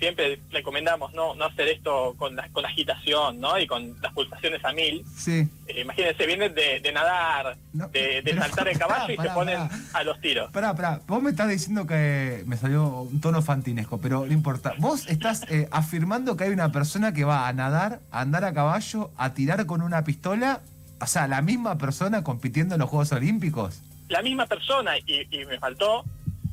siempre 0.00 0.40
recomendamos 0.50 1.12
no, 1.12 1.34
no 1.34 1.44
hacer 1.44 1.68
esto 1.68 2.14
con 2.16 2.34
la, 2.34 2.48
con 2.48 2.64
agitación, 2.64 3.38
¿no? 3.38 3.58
Y 3.58 3.66
con 3.66 3.94
las 4.00 4.12
pulsaciones 4.12 4.64
a 4.64 4.72
mil. 4.72 5.04
Sí. 5.14 5.46
Eh, 5.66 5.82
imagínense, 5.82 6.26
vienen 6.26 6.54
de, 6.54 6.92
nadar, 6.92 7.56
de, 7.72 8.34
saltar 8.36 8.68
el 8.68 8.78
caballo 8.78 9.14
y 9.14 9.16
se 9.16 9.30
ponen 9.30 9.58
a 9.92 10.02
los 10.02 10.20
tiros. 10.20 10.46
Espera, 10.46 10.70
espera, 10.70 11.00
vos 11.06 11.22
me 11.22 11.30
estás 11.30 11.48
diciendo 11.48 11.86
que 11.86 12.42
me 12.46 12.56
salió 12.56 13.02
un 13.02 13.20
tono 13.20 13.42
fantinesco, 13.42 14.00
pero 14.00 14.26
no 14.26 14.32
importa. 14.32 14.74
Vos 14.78 15.06
estás 15.08 15.44
eh, 15.50 15.68
afirmando 15.70 16.36
que 16.36 16.44
hay 16.44 16.50
una 16.50 16.72
persona 16.72 17.12
que 17.12 17.24
va 17.24 17.46
a 17.46 17.52
nadar, 17.52 18.00
a 18.10 18.22
andar 18.22 18.44
a 18.44 18.54
caballo, 18.54 19.10
a 19.18 19.34
tirar 19.34 19.66
con 19.66 19.82
una 19.82 20.02
pistola, 20.02 20.62
o 20.98 21.06
sea, 21.06 21.28
la 21.28 21.42
misma 21.42 21.76
persona 21.76 22.24
compitiendo 22.24 22.74
en 22.74 22.80
los 22.80 22.88
Juegos 22.88 23.12
Olímpicos. 23.12 23.82
La 24.08 24.22
misma 24.22 24.46
persona, 24.46 24.98
y, 24.98 25.26
y 25.30 25.44
me 25.44 25.58
faltó 25.58 26.04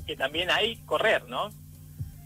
que 0.06 0.18
también 0.18 0.52
hay 0.52 0.76
correr, 0.86 1.24
¿no? 1.30 1.50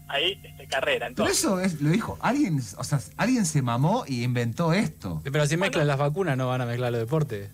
Ahí 0.08 0.40
este, 0.42 0.66
carrera. 0.66 1.06
Entonces, 1.06 1.42
Pero 1.42 1.60
eso 1.60 1.66
es, 1.66 1.80
lo 1.80 1.90
dijo 1.90 2.18
alguien, 2.20 2.60
o 2.76 2.84
sea, 2.84 3.00
alguien 3.16 3.46
se 3.46 3.62
mamó 3.62 4.04
y 4.06 4.22
inventó 4.22 4.72
esto. 4.72 5.20
Pero 5.24 5.46
si 5.46 5.56
mezclan 5.56 5.86
las 5.86 5.98
vacunas 5.98 6.36
no 6.36 6.48
van 6.48 6.60
a 6.60 6.66
mezclar 6.66 6.92
los 6.92 7.00
deportes. 7.00 7.50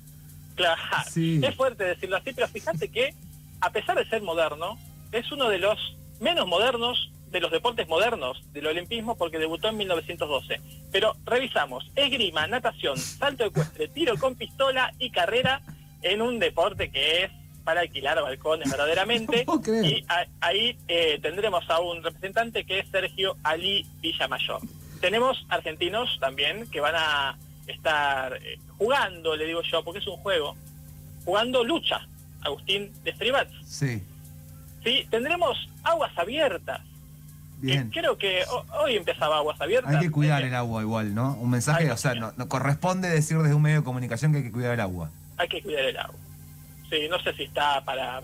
Claro, 0.55 0.81
es 1.15 1.55
fuerte 1.55 1.85
decirlo 1.85 2.17
así, 2.17 2.33
pero 2.35 2.49
fíjate 2.49 2.89
que 2.89 3.15
a 3.61 3.71
pesar 3.71 3.97
de 3.97 4.09
ser 4.09 4.23
moderno, 4.23 4.79
es 5.13 5.31
uno 5.33 5.49
de 5.49 5.59
los 5.59 5.79
menos 6.21 6.47
modernos 6.47 7.11
de 7.31 7.41
los 7.41 7.51
deportes 7.51 7.89
modernos 7.89 8.43
del 8.53 8.67
olimpismo 8.67 9.17
porque 9.17 9.39
debutó 9.39 9.69
en 9.69 9.77
1912. 9.77 10.61
Pero 10.91 11.15
revisamos, 11.25 11.91
esgrima, 11.95 12.47
natación, 12.47 12.97
salto 12.97 13.45
ecuestre, 13.45 13.89
tiro 13.89 14.17
con 14.17 14.35
pistola 14.35 14.93
y 14.99 15.11
carrera 15.11 15.61
en 16.03 16.23
un 16.23 16.39
deporte 16.39 16.91
que 16.91 17.25
es 17.25 17.31
para 17.69 17.83
alquilar 17.83 18.23
balcones 18.23 18.71
verdaderamente. 18.71 19.45
y 19.85 20.03
ahí 20.41 20.75
eh, 20.89 21.19
tendremos 21.21 21.69
a 21.69 21.81
un 21.81 22.03
representante 22.03 22.65
que 22.65 22.79
es 22.79 22.89
Sergio 22.89 23.37
Ali 23.43 23.85
Villamayor. 24.01 24.63
Tenemos 25.03 25.45
argentinos 25.51 26.17
también 26.19 26.67
que 26.71 26.81
van 26.81 26.95
a 26.97 27.37
estar 27.67 28.33
eh, 28.43 28.59
jugando, 28.79 29.37
le 29.37 29.45
digo 29.45 29.61
yo, 29.71 29.85
porque 29.85 29.99
es 29.99 30.07
un 30.07 30.17
juego, 30.17 30.57
jugando 31.27 31.63
lucha, 31.63 32.09
Agustín 32.41 32.91
de 33.05 33.13
Stribats. 33.13 33.53
Sí. 33.67 34.03
Sí, 34.83 35.07
tendremos 35.11 35.69
aguas 35.83 36.17
abiertas. 36.17 36.81
Bien. 37.59 37.91
creo 37.91 38.17
que 38.17 38.45
hoy 38.83 38.97
empezaba 38.97 39.37
aguas 39.37 39.61
abiertas. 39.61 39.95
Hay 39.95 40.01
que 40.01 40.11
cuidar 40.11 40.43
el 40.43 40.55
agua 40.55 40.81
igual, 40.81 41.15
¿no? 41.15 41.35
Un 41.35 41.51
mensaje, 41.51 41.91
o 41.91 41.99
sea, 41.99 42.15
no, 42.15 42.33
no 42.35 42.49
corresponde 42.49 43.11
decir 43.11 43.37
desde 43.37 43.55
un 43.55 43.61
medio 43.61 43.81
de 43.81 43.85
comunicación 43.85 44.33
que 44.33 44.39
hay 44.39 44.45
que 44.45 44.53
cuidar 44.53 44.73
el 44.73 44.81
agua. 44.81 45.11
Hay 45.37 45.49
que 45.49 45.61
cuidar 45.61 45.85
el 45.85 45.99
agua. 45.99 46.19
Sí, 46.91 47.07
no 47.11 47.19
sé 47.21 47.35
si 47.35 47.45
está 47.45 47.85
para 47.85 48.21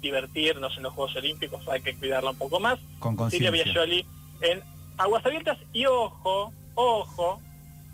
divertirnos 0.00 0.76
en 0.76 0.82
los 0.82 0.92
Juegos 0.92 1.16
Olímpicos, 1.16 1.66
hay 1.68 1.80
que 1.80 1.94
cuidarla 1.96 2.30
un 2.30 2.38
poco 2.38 2.60
más. 2.60 2.78
Con 2.98 3.30
Silvia 3.30 3.50
Biagioli 3.50 4.06
en 4.40 4.62
Aguas 4.98 5.24
Abiertas 5.26 5.58
y 5.72 5.86
ojo, 5.86 6.52
ojo, 6.74 7.40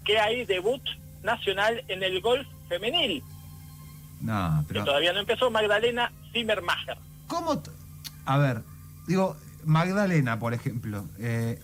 que 0.05 0.19
hay 0.19 0.45
debut 0.45 0.83
nacional 1.23 1.83
en 1.89 2.03
el 2.03 2.21
golf 2.21 2.47
femenil. 2.69 3.23
No, 4.21 4.65
pero... 4.69 4.81
Que 4.81 4.87
todavía 4.87 5.12
no 5.12 5.21
empezó 5.21 5.50
Magdalena 5.50 6.12
Zimmermacher. 6.33 6.99
¿Cómo? 7.27 7.62
A 8.27 8.39
ver, 8.39 8.62
digo, 9.07 9.37
Magdalena, 9.65 10.39
por 10.39 10.53
ejemplo, 10.53 11.05
eh, 11.19 11.59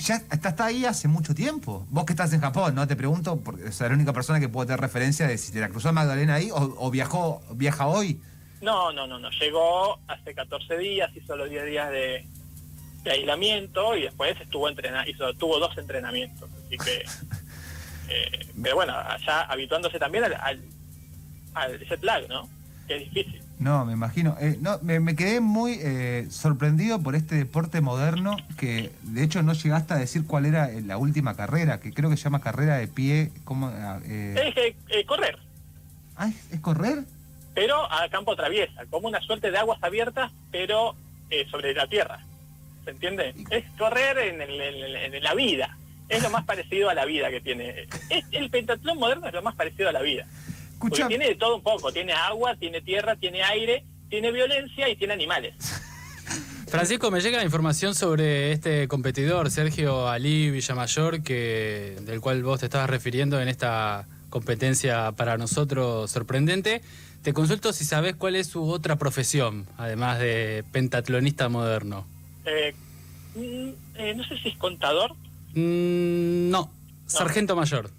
ya 0.00 0.16
está, 0.30 0.64
ahí 0.64 0.84
hace 0.84 1.08
mucho 1.08 1.34
tiempo. 1.34 1.86
Vos 1.90 2.04
que 2.04 2.12
estás 2.12 2.32
en 2.32 2.40
Japón, 2.40 2.74
¿no? 2.74 2.86
Te 2.86 2.96
pregunto, 2.96 3.40
porque 3.40 3.68
es 3.68 3.80
la 3.80 3.88
única 3.88 4.12
persona 4.12 4.40
que 4.40 4.48
puede 4.48 4.66
tener 4.68 4.80
referencia 4.80 5.26
de 5.26 5.38
si 5.38 5.52
te 5.52 5.60
la 5.60 5.68
cruzó 5.68 5.92
Magdalena 5.92 6.34
ahí 6.34 6.50
o, 6.52 6.90
viajó, 6.90 7.42
viaja 7.52 7.86
hoy. 7.86 8.20
No, 8.60 8.92
no, 8.92 9.06
no, 9.06 9.18
no. 9.18 9.30
Llegó 9.30 9.98
hace 10.08 10.34
14 10.34 10.76
días, 10.78 11.10
hizo 11.14 11.36
los 11.36 11.48
10 11.48 11.66
días 11.66 11.90
de, 11.90 12.26
aislamiento 13.10 13.96
y 13.96 14.02
después 14.02 14.38
estuvo 14.40 14.68
entrenando, 14.68 15.10
hizo, 15.10 15.32
tuvo 15.34 15.58
dos 15.58 15.76
entrenamientos. 15.78 16.48
Así 16.66 16.76
que, 16.76 17.04
eh, 18.08 18.46
pero 18.62 18.76
bueno, 18.76 18.94
allá 18.94 19.42
habituándose 19.42 19.98
también 19.98 20.24
al, 20.24 20.34
al, 20.34 20.60
al 21.54 21.78
jet 21.80 22.02
lag, 22.02 22.28
¿no? 22.28 22.48
Que 22.86 22.96
es 22.96 23.12
difícil. 23.12 23.49
No, 23.60 23.84
me 23.84 23.92
imagino. 23.92 24.38
Eh, 24.40 24.56
no, 24.58 24.78
me, 24.80 25.14
quedé 25.14 25.40
muy 25.40 25.78
eh, 25.82 26.26
sorprendido 26.30 27.02
por 27.02 27.14
este 27.14 27.34
deporte 27.34 27.82
moderno 27.82 28.38
que 28.56 28.90
de 29.02 29.22
hecho 29.22 29.42
no 29.42 29.52
llegaste 29.52 29.92
a 29.92 29.98
decir 29.98 30.26
cuál 30.26 30.46
era 30.46 30.70
eh, 30.70 30.80
la 30.80 30.96
última 30.96 31.36
carrera, 31.36 31.78
que 31.78 31.92
creo 31.92 32.08
que 32.08 32.16
se 32.16 32.24
llama 32.24 32.40
carrera 32.40 32.78
de 32.78 32.88
pie. 32.88 33.30
¿cómo, 33.44 33.66
ah, 33.68 34.00
es 34.06 35.06
correr. 35.06 35.38
Ah, 36.16 36.30
¿es, 36.50 36.60
correr? 36.60 37.04
Pero 37.54 37.92
a 37.92 38.08
campo 38.08 38.34
traviesa, 38.34 38.86
como 38.88 39.08
una 39.08 39.20
suerte 39.20 39.50
de 39.50 39.58
aguas 39.58 39.78
abiertas, 39.82 40.32
pero 40.50 40.96
sobre 41.50 41.74
la 41.74 41.86
tierra. 41.86 42.18
¿Se 42.86 42.92
entiende? 42.92 43.34
Es 43.50 43.64
correr 43.76 44.16
en, 44.18 45.22
la 45.22 45.34
vida. 45.34 45.76
Es 46.08 46.22
lo 46.22 46.30
más 46.30 46.44
parecido 46.46 46.88
a 46.88 46.94
la 46.94 47.04
vida 47.04 47.28
que 47.28 47.42
tiene. 47.42 47.86
el 48.32 48.48
pentatlón 48.48 48.98
moderno 48.98 49.26
es 49.26 49.34
lo 49.34 49.42
más 49.42 49.54
parecido 49.54 49.90
a 49.90 49.92
la 49.92 50.00
vida 50.00 50.26
tiene 50.88 51.28
de 51.28 51.34
todo 51.34 51.56
un 51.56 51.62
poco, 51.62 51.92
tiene 51.92 52.12
agua, 52.12 52.56
tiene 52.56 52.80
tierra, 52.80 53.16
tiene 53.16 53.42
aire, 53.42 53.84
tiene 54.08 54.32
violencia 54.32 54.88
y 54.88 54.96
tiene 54.96 55.14
animales. 55.14 55.54
Francisco, 56.68 57.10
me 57.10 57.20
llega 57.20 57.38
la 57.38 57.44
información 57.44 57.96
sobre 57.96 58.52
este 58.52 58.86
competidor, 58.86 59.50
Sergio 59.50 60.08
Ali 60.08 60.50
Villamayor, 60.50 61.22
que, 61.22 61.96
del 62.02 62.20
cual 62.20 62.44
vos 62.44 62.60
te 62.60 62.66
estabas 62.66 62.88
refiriendo 62.88 63.40
en 63.40 63.48
esta 63.48 64.06
competencia 64.28 65.10
para 65.12 65.36
nosotros 65.36 66.10
sorprendente. 66.10 66.80
Te 67.22 67.32
consulto 67.32 67.72
si 67.72 67.84
sabes 67.84 68.14
cuál 68.14 68.36
es 68.36 68.46
su 68.46 68.70
otra 68.70 68.96
profesión, 68.96 69.66
además 69.76 70.20
de 70.20 70.64
pentatlonista 70.70 71.48
moderno. 71.48 72.06
Eh, 72.44 72.72
mm, 73.34 73.70
eh, 73.96 74.14
no 74.14 74.24
sé 74.24 74.38
si 74.38 74.50
es 74.50 74.56
contador. 74.56 75.16
Mm, 75.54 76.50
no, 76.50 76.70
sargento 77.06 77.56
mayor. 77.56 77.90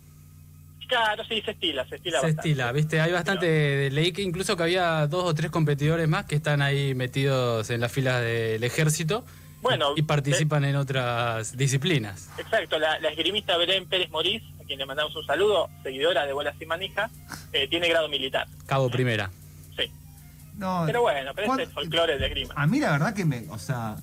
Claro, 0.91 1.23
sí, 1.23 1.41
se 1.41 1.51
estila, 1.51 1.87
se 1.87 1.95
estila. 1.95 2.19
Se 2.19 2.27
estila, 2.27 2.71
viste, 2.73 2.99
hay 2.99 3.13
bastante, 3.13 3.89
leí 3.91 4.11
que 4.11 4.21
incluso 4.21 4.57
que 4.57 4.63
había 4.63 5.07
dos 5.07 5.23
o 5.23 5.33
tres 5.33 5.49
competidores 5.49 6.05
más 6.09 6.25
que 6.25 6.35
están 6.35 6.61
ahí 6.61 6.93
metidos 6.95 7.69
en 7.69 7.79
las 7.79 7.93
filas 7.93 8.21
del 8.21 8.61
ejército. 8.61 9.23
Bueno, 9.61 9.93
y 9.95 10.01
participan 10.01 10.65
en 10.65 10.75
otras 10.75 11.55
disciplinas. 11.55 12.29
Exacto, 12.37 12.77
la, 12.77 12.95
esgrimista 12.95 13.55
Belén 13.55 13.87
Pérez 13.87 14.09
Morís, 14.09 14.43
a 14.61 14.65
quien 14.65 14.79
le 14.79 14.85
mandamos 14.85 15.15
un 15.15 15.25
saludo, 15.25 15.69
seguidora 15.81 16.25
de 16.25 16.33
Bolas 16.33 16.55
y 16.59 16.65
Manija, 16.65 17.09
eh, 17.53 17.69
tiene 17.69 17.87
grado 17.87 18.09
militar. 18.09 18.47
Cabo 18.65 18.89
primera. 18.89 19.31
Sí. 19.77 19.89
No, 20.57 20.83
pero 20.85 21.03
bueno, 21.03 21.31
pero 21.33 21.53
es 21.53 21.59
el 21.59 21.67
folclore 21.67 22.17
de 22.17 22.25
esgrima. 22.25 22.53
A 22.57 22.67
mí 22.67 22.81
la 22.81 22.91
verdad 22.91 23.13
que 23.13 23.23
me, 23.23 23.45
o 23.49 23.57
sea, 23.57 23.95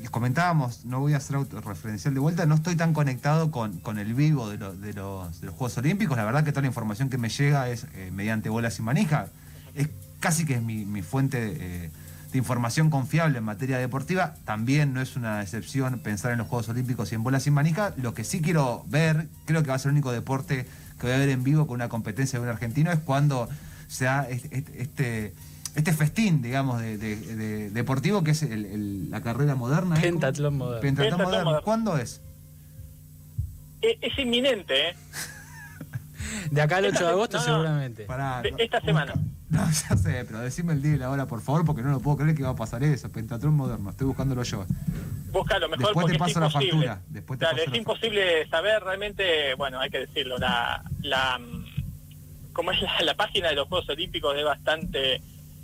les 0.00 0.10
comentábamos, 0.10 0.84
no 0.84 1.00
voy 1.00 1.14
a 1.14 1.18
hacer 1.18 1.36
autorreferencial 1.36 2.14
de 2.14 2.20
vuelta, 2.20 2.46
no 2.46 2.54
estoy 2.54 2.76
tan 2.76 2.92
conectado 2.92 3.50
con, 3.50 3.98
el 3.98 4.14
vivo 4.14 4.48
de, 4.48 4.58
los, 4.94 5.40
Juegos 5.40 5.76
Olímpicos. 5.78 6.16
La 6.16 6.24
verdad 6.24 6.44
que 6.44 6.52
toda 6.52 6.62
la 6.62 6.68
información 6.68 7.10
que 7.10 7.18
me 7.18 7.28
llega 7.28 7.68
es 7.68 7.86
eh, 7.94 8.10
mediante 8.12 8.48
bolas 8.48 8.78
y 8.78 8.82
manija. 8.82 9.28
Es 9.74 9.88
casi 10.18 10.44
que 10.44 10.54
es 10.54 10.62
mi, 10.62 11.02
fuente 11.02 11.40
de, 11.40 11.90
información 12.32 12.90
confiable 12.90 13.38
en 13.38 13.44
materia 13.44 13.78
deportiva. 13.78 14.36
También 14.44 14.94
no 14.94 15.00
es 15.00 15.16
una 15.16 15.42
excepción 15.42 15.98
pensar 15.98 16.32
en 16.32 16.38
los 16.38 16.48
Juegos 16.48 16.68
Olímpicos 16.68 17.12
y 17.12 17.16
en 17.16 17.22
bolas 17.22 17.46
y 17.46 17.50
manija. 17.50 17.92
Lo 17.96 18.14
que 18.14 18.24
sí 18.24 18.40
quiero 18.40 18.84
ver, 18.88 19.28
creo 19.44 19.62
que 19.62 19.68
va 19.68 19.74
a 19.74 19.78
ser 19.78 19.90
el 19.90 19.94
único 19.94 20.12
deporte 20.12 20.66
que 20.98 21.06
voy 21.06 21.12
a 21.12 21.18
ver 21.18 21.28
en 21.28 21.42
vivo 21.42 21.66
con 21.66 21.74
una 21.76 21.88
competencia 21.88 22.38
de 22.38 22.44
un 22.44 22.50
argentino, 22.50 22.92
es 22.92 23.00
cuando 23.00 23.48
sea 23.88 24.26
este, 24.30 24.64
este 24.80 25.34
este 25.74 25.92
festín, 25.92 26.42
digamos, 26.42 26.80
de, 26.80 27.70
deportivo 27.70 28.22
que 28.24 28.32
es 28.32 28.44
la 28.48 29.22
carrera 29.22 29.54
moderna. 29.54 29.96
¿eh? 29.98 30.02
Pentatlón 30.02 30.56
moderno. 30.56 30.80
Pentatlón, 30.80 31.22
moderno. 31.22 31.62
¿Cuándo 31.62 31.96
es? 31.96 32.20
Eh, 33.82 33.98
es, 34.00 34.18
inminente, 34.18 34.90
¿eh? 34.90 34.96
de 36.50 36.60
acá 36.60 36.78
al 36.78 36.86
8 36.86 36.98
de 36.98 37.10
agosto 37.10 37.40
seguramente. 37.40 38.06
esta 38.58 38.80
semana. 38.80 39.14
No, 39.50 39.68
ya 39.68 39.96
sé, 39.96 40.24
pero 40.28 40.38
decime 40.38 40.74
el 40.74 40.80
día 40.80 40.94
y 40.94 40.98
la 40.98 41.10
hora, 41.10 41.26
por 41.26 41.40
favor, 41.40 41.64
porque 41.64 41.82
no 41.82 41.90
lo 41.90 41.98
puedo 41.98 42.18
creer 42.18 42.36
que 42.36 42.44
va 42.44 42.50
a 42.50 42.54
pasar 42.54 42.84
eso. 42.84 43.10
Pentatron 43.10 43.52
moderno, 43.52 43.90
estoy 43.90 44.06
buscándolo 44.06 44.44
yo. 44.44 44.64
Búscalo 45.32 45.68
mejor 45.68 45.86
Después 45.86 46.04
porque 46.04 46.12
te 46.12 46.18
paso 46.20 46.30
es 46.30 46.36
la 46.36 46.50
factura, 46.50 47.02
después 47.08 47.36
te 47.40 47.46
Dale, 47.46 47.56
paso 47.56 47.66
es 47.66 47.72
la 47.72 47.76
imposible 47.78 48.48
saber 48.48 48.80
realmente, 48.80 49.54
bueno, 49.54 49.80
hay 49.80 49.90
que 49.90 49.98
decirlo, 49.98 50.38
la, 50.38 50.84
la 51.02 51.40
mm, 51.40 52.52
como 52.52 52.70
es 52.70 52.80
la, 52.80 53.02
la 53.02 53.14
página 53.14 53.48
de 53.48 53.56
los 53.56 53.66
Juegos 53.66 53.88
Olímpicos 53.88 54.36
es 54.36 54.44
bastante 54.44 55.20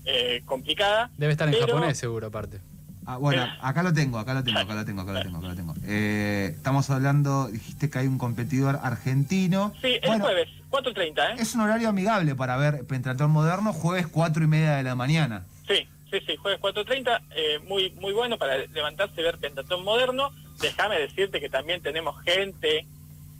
eh, 0.06 0.42
complicada. 0.46 1.10
Debe 1.18 1.32
estar 1.32 1.48
en 1.48 1.54
pero- 1.54 1.66
japonés 1.66 1.98
seguro, 1.98 2.28
aparte. 2.28 2.60
Ah, 3.08 3.18
bueno, 3.18 3.46
acá 3.60 3.84
lo 3.84 3.92
tengo, 3.92 4.18
acá 4.18 4.34
lo 4.34 4.42
tengo, 4.42 4.58
acá 4.58 4.74
lo 4.74 4.84
tengo, 4.84 5.02
acá 5.02 5.12
lo 5.12 5.22
tengo, 5.22 5.38
acá 5.38 5.46
lo 5.48 5.54
tengo. 5.54 5.74
Eh, 5.84 6.54
estamos 6.56 6.90
hablando, 6.90 7.46
dijiste 7.46 7.88
que 7.88 8.00
hay 8.00 8.08
un 8.08 8.18
competidor 8.18 8.80
argentino. 8.82 9.72
Sí, 9.80 9.98
el 10.02 10.08
Bueno, 10.08 10.24
jueves, 10.24 10.48
4.30, 10.70 11.30
¿eh? 11.30 11.34
Es 11.38 11.54
un 11.54 11.60
horario 11.60 11.88
amigable 11.88 12.34
para 12.34 12.56
ver 12.56 12.84
Pentatón 12.84 13.30
Moderno, 13.30 13.72
jueves 13.72 14.08
4 14.08 14.42
y 14.42 14.46
media 14.48 14.72
de 14.76 14.82
la 14.82 14.96
mañana. 14.96 15.44
Sí, 15.68 15.86
sí, 16.10 16.18
sí, 16.26 16.34
jueves 16.36 16.60
4.30, 16.60 17.20
eh, 17.36 17.60
muy 17.68 17.90
muy 18.00 18.12
bueno 18.12 18.38
para 18.38 18.56
levantarse 18.58 19.20
y 19.20 19.22
ver 19.24 19.38
pentatón 19.38 19.84
moderno. 19.84 20.30
Déjame 20.60 20.98
decirte 20.98 21.38
que 21.38 21.48
también 21.48 21.82
tenemos 21.82 22.20
gente 22.22 22.86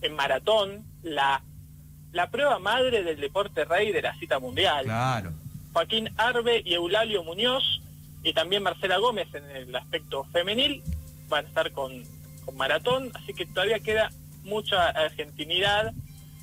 en 0.01 0.15
maratón, 0.15 0.85
la, 1.03 1.43
la 2.13 2.31
prueba 2.31 2.61
madre 2.61 3.03
del 3.03 3.19
deporte 3.21 3.65
rey 3.65 3.91
de 3.91 4.03
la 4.03 4.15
cita 4.15 4.39
mundial. 4.39 4.85
Claro. 4.85 5.33
Joaquín 5.77 6.09
Arbe 6.17 6.63
y 6.65 6.73
Eulalio 6.73 7.23
Muñoz 7.23 7.83
y 8.23 8.33
también 8.33 8.63
Marcela 8.63 8.97
Gómez 8.97 9.29
en 9.35 9.45
el 9.55 9.77
aspecto 9.77 10.25
femenil 10.33 10.83
van 11.29 11.45
a 11.45 11.49
estar 11.49 11.71
con, 11.73 11.93
con 12.47 12.57
maratón, 12.57 13.11
así 13.13 13.35
que 13.35 13.45
todavía 13.45 13.79
queda 13.81 14.11
mucha 14.43 14.87
argentinidad 14.89 15.93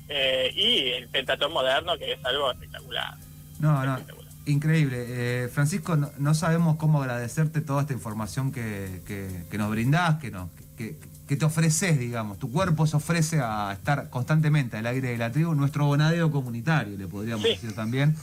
eh, 0.08 0.52
y 0.54 0.90
el 0.92 1.08
pentatón 1.08 1.52
moderno 1.52 1.98
que 1.98 2.12
es 2.12 2.24
algo 2.24 2.52
espectacular. 2.52 3.16
No, 3.58 3.84
no, 3.84 3.94
espectacular. 3.94 4.32
increíble. 4.46 5.04
Eh, 5.08 5.48
Francisco, 5.52 5.96
no, 5.96 6.12
no 6.16 6.34
sabemos 6.34 6.76
cómo 6.76 7.02
agradecerte 7.02 7.60
toda 7.60 7.80
esta 7.82 7.92
información 7.92 8.52
que, 8.52 9.02
que- 9.04 9.46
que 9.50 9.58
nos 9.58 9.68
brindás, 9.68 10.20
que, 10.20 10.30
nos, 10.30 10.48
que, 10.78 10.96
que 11.26 11.34
te 11.34 11.44
ofreces, 11.44 11.98
digamos. 11.98 12.38
Tu 12.38 12.52
cuerpo 12.52 12.86
se 12.86 12.98
ofrece 12.98 13.40
a 13.42 13.72
estar 13.72 14.10
constantemente 14.10 14.76
al 14.76 14.86
aire 14.86 15.08
de 15.08 15.18
la 15.18 15.32
tribu, 15.32 15.56
nuestro 15.56 15.86
bonadeo 15.86 16.30
comunitario, 16.30 16.96
le 16.96 17.08
podríamos 17.08 17.42
Sí. 17.42 17.48
decir 17.48 17.74
también. 17.74 18.14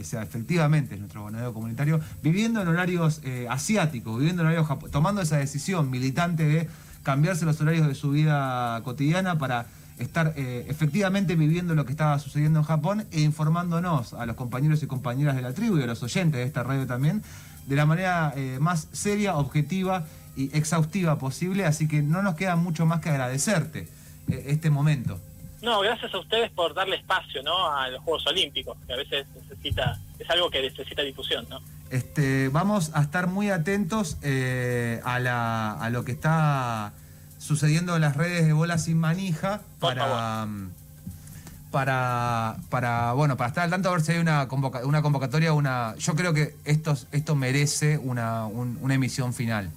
O 0.00 0.04
sea, 0.04 0.22
efectivamente 0.22 0.94
es 0.94 1.00
nuestro 1.00 1.22
bonadeo 1.22 1.52
comunitario, 1.52 2.00
viviendo 2.22 2.62
en 2.62 2.68
horarios 2.68 3.20
eh, 3.24 3.46
asiáticos, 3.48 4.18
viviendo 4.18 4.42
en 4.42 4.48
horarios 4.48 4.90
tomando 4.90 5.20
esa 5.20 5.36
decisión 5.36 5.90
militante 5.90 6.44
de 6.44 6.68
cambiarse 7.02 7.44
los 7.44 7.60
horarios 7.60 7.86
de 7.86 7.94
su 7.94 8.10
vida 8.10 8.80
cotidiana 8.84 9.38
para 9.38 9.66
estar 9.98 10.32
eh, 10.36 10.66
efectivamente 10.68 11.36
viviendo 11.36 11.74
lo 11.74 11.84
que 11.84 11.92
estaba 11.92 12.18
sucediendo 12.18 12.60
en 12.60 12.64
Japón 12.64 13.06
e 13.12 13.20
informándonos 13.20 14.14
a 14.14 14.24
los 14.26 14.36
compañeros 14.36 14.82
y 14.82 14.86
compañeras 14.86 15.36
de 15.36 15.42
la 15.42 15.52
tribu 15.52 15.78
y 15.78 15.82
a 15.82 15.86
los 15.86 16.02
oyentes 16.02 16.40
de 16.40 16.44
esta 16.44 16.62
radio 16.62 16.86
también 16.86 17.22
de 17.66 17.76
la 17.76 17.86
manera 17.86 18.32
eh, 18.36 18.58
más 18.60 18.88
seria, 18.92 19.36
objetiva 19.36 20.06
y 20.36 20.56
exhaustiva 20.56 21.18
posible. 21.18 21.66
Así 21.66 21.86
que 21.86 22.02
no 22.02 22.22
nos 22.22 22.34
queda 22.34 22.56
mucho 22.56 22.86
más 22.86 23.00
que 23.00 23.10
agradecerte 23.10 23.88
este 24.28 24.70
momento. 24.70 25.18
No, 25.62 25.80
gracias 25.80 26.14
a 26.14 26.18
ustedes 26.18 26.50
por 26.52 26.72
darle 26.74 26.96
espacio 26.96 27.42
¿no? 27.42 27.70
a 27.70 27.88
los 27.88 28.02
Juegos 28.02 28.26
Olímpicos, 28.26 28.76
que 28.86 28.92
a 28.92 28.96
veces 28.96 29.26
necesita, 29.62 29.98
es 30.18 30.28
algo 30.30 30.50
que 30.50 30.62
necesita 30.62 31.02
difusión, 31.02 31.46
¿no? 31.48 31.60
Este, 31.90 32.48
vamos 32.48 32.90
a 32.94 33.02
estar 33.02 33.26
muy 33.26 33.50
atentos 33.50 34.16
eh, 34.22 35.00
a, 35.04 35.18
la, 35.18 35.72
a 35.72 35.90
lo 35.90 36.04
que 36.04 36.12
está 36.12 36.92
sucediendo 37.38 37.94
en 37.96 38.02
las 38.02 38.16
redes 38.16 38.46
de 38.46 38.52
Bola 38.52 38.78
Sin 38.78 38.98
Manija 38.98 39.62
Por 39.80 39.94
para, 39.96 40.46
para, 41.70 42.56
para, 42.68 43.12
bueno, 43.12 43.36
para 43.36 43.48
estar 43.48 43.64
al 43.64 43.70
tanto 43.70 43.88
a 43.88 43.92
ver 43.92 44.00
si 44.02 44.12
hay 44.12 44.18
una, 44.18 44.46
convoca- 44.48 44.84
una 44.84 45.02
convocatoria, 45.02 45.52
una. 45.52 45.94
Yo 45.98 46.14
creo 46.14 46.32
que 46.34 46.54
esto, 46.64 46.96
esto 47.12 47.34
merece 47.34 47.98
una, 47.98 48.46
un- 48.46 48.78
una 48.80 48.94
emisión 48.94 49.32
final. 49.34 49.70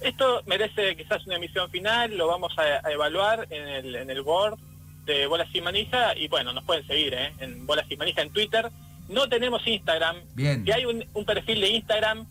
Esto 0.00 0.42
merece 0.46 0.96
quizás 0.96 1.26
una 1.26 1.36
emisión 1.36 1.68
final, 1.70 2.16
lo 2.16 2.26
vamos 2.26 2.52
a, 2.58 2.86
a 2.86 2.90
evaluar 2.90 3.46
en 3.50 3.68
el, 3.68 3.96
en 3.96 4.10
el 4.10 4.22
board 4.22 4.58
de 5.04 5.26
Bolas 5.26 5.48
Sin 5.52 5.62
Manija 5.64 6.16
y 6.16 6.28
bueno, 6.28 6.52
nos 6.52 6.64
pueden 6.64 6.86
seguir 6.86 7.12
¿eh? 7.14 7.32
en 7.40 7.66
Bolas 7.66 7.86
Sin 7.88 7.98
Manija 7.98 8.22
en 8.22 8.30
Twitter. 8.30 8.70
No 9.10 9.28
tenemos 9.28 9.66
Instagram. 9.66 10.16
Bien. 10.34 10.64
Si 10.64 10.72
hay 10.72 10.84
un, 10.86 11.04
un 11.12 11.24
perfil 11.24 11.60
de 11.60 11.68
Instagram, 11.70 12.26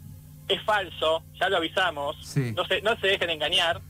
es 0.48 0.62
falso, 0.64 1.24
ya 1.40 1.50
lo 1.50 1.58
avisamos. 1.58 2.16
Sí. 2.26 2.54
No, 2.56 2.66
se, 2.66 2.82
no 2.82 2.96
se 3.00 3.08
dejen 3.08 3.30
engañar. 3.30 3.82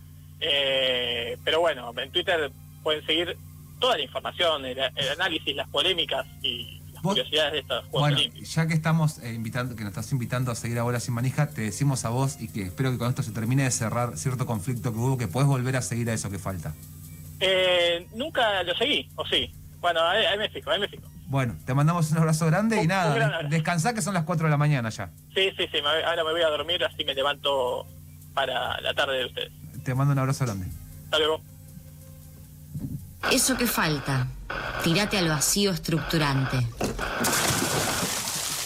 Eh, 0.41 1.37
pero 1.43 1.59
bueno, 1.61 1.93
en 1.97 2.11
Twitter 2.11 2.51
pueden 2.83 3.05
seguir 3.05 3.37
toda 3.79 3.97
la 3.97 4.03
información, 4.03 4.65
el, 4.65 4.77
el 4.77 5.09
análisis, 5.15 5.55
las 5.55 5.67
polémicas 5.69 6.25
y 6.41 6.79
las 6.93 7.03
Vos- 7.03 7.13
curiosidades 7.15 7.53
de 7.53 7.59
estos 7.59 7.79
Juegos 7.85 7.99
Bueno, 8.01 8.17
Olímpicos. 8.17 8.53
ya 8.55 8.67
que 8.67 8.73
estamos 8.73 9.19
eh, 9.19 9.33
invitando, 9.33 9.75
que 9.75 9.83
nos 9.83 9.91
estás 9.91 10.11
invitando 10.11 10.51
a 10.51 10.55
seguir 10.55 10.79
a 10.79 10.83
Bola 10.83 10.99
Sin 10.99 11.13
Manija, 11.13 11.49
te 11.49 11.61
decimos 11.61 12.03
a 12.05 12.09
vos 12.09 12.37
y 12.41 12.47
que 12.49 12.63
espero 12.63 12.91
que 12.91 12.97
con 12.97 13.09
esto 13.09 13.21
se 13.23 13.31
termine 13.31 13.63
de 13.63 13.71
cerrar 13.71 14.17
cierto 14.17 14.45
conflicto 14.45 14.91
que 14.93 14.97
hubo, 14.99 15.17
que 15.17 15.27
puedes 15.27 15.47
volver 15.47 15.75
a 15.77 15.81
seguir 15.81 16.09
a 16.09 16.13
eso 16.13 16.29
que 16.29 16.39
falta. 16.39 16.73
Eh, 17.41 18.07
nunca 18.15 18.63
lo 18.63 18.75
seguí, 18.75 19.07
o 19.15 19.25
sí. 19.25 19.51
Bueno, 19.81 20.01
ahí, 20.01 20.25
ahí 20.25 20.37
me 20.37 20.49
fijo, 20.49 20.71
ahí 20.71 20.79
me 20.79 20.87
fijo. 20.89 21.03
Bueno, 21.29 21.55
te 21.63 21.73
mandamos 21.75 22.11
un 22.11 22.17
abrazo 22.17 22.47
grande 22.47 22.77
y 22.77 22.79
Un- 22.81 22.87
nada, 22.87 23.13
gran 23.13 23.49
descansá 23.49 23.93
que 23.93 24.01
son 24.01 24.13
las 24.15 24.23
4 24.23 24.47
de 24.47 24.51
la 24.51 24.57
mañana 24.57 24.89
ya. 24.89 25.11
Sí, 25.35 25.51
sí, 25.55 25.65
sí, 25.71 25.81
me 25.81 25.87
ahora 26.03 26.23
me 26.23 26.31
voy 26.31 26.41
a 26.41 26.49
dormir, 26.49 26.83
así 26.83 27.05
me 27.05 27.13
levanto 27.13 27.85
para 28.33 28.81
la 28.81 28.93
tarde 28.95 29.19
de 29.19 29.25
ustedes. 29.25 29.51
Te 29.83 29.93
mando 29.93 30.13
un 30.13 30.19
abrazo 30.19 30.45
grande. 30.45 30.65
Hasta 31.05 31.19
luego. 31.19 31.41
Eso 33.31 33.55
que 33.57 33.67
falta. 33.67 34.25
Tírate 34.83 35.19
al 35.19 35.29
vacío 35.29 35.71
estructurante. 35.71 36.65